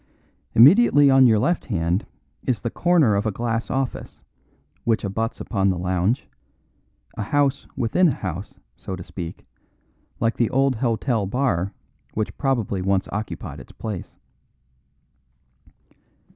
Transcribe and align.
Immediately 0.55 1.11
on 1.11 1.27
your 1.27 1.37
left 1.37 1.65
hand 1.67 2.07
is 2.47 2.63
the 2.63 2.71
corner 2.71 3.13
of 3.15 3.27
a 3.27 3.31
glass 3.31 3.69
office, 3.69 4.23
which 4.83 5.03
abuts 5.03 5.39
upon 5.39 5.69
the 5.69 5.77
lounge 5.77 6.27
a 7.17 7.21
house 7.21 7.67
within 7.77 8.07
a 8.07 8.15
house, 8.15 8.59
so 8.75 8.95
to 8.95 9.03
speak, 9.03 9.45
like 10.19 10.37
the 10.37 10.49
old 10.49 10.77
hotel 10.77 11.27
bar 11.27 11.71
which 12.15 12.35
probably 12.39 12.81
once 12.81 13.07
occupied 13.11 13.59
its 13.59 13.73
place. 13.73 14.17